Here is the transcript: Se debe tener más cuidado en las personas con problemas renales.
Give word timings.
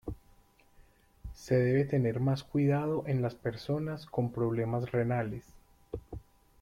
Se 1.35 1.53
debe 1.55 1.85
tener 1.85 2.19
más 2.19 2.41
cuidado 2.43 3.03
en 3.05 3.21
las 3.21 3.35
personas 3.35 4.07
con 4.07 4.31
problemas 4.31 4.91
renales. 4.91 5.43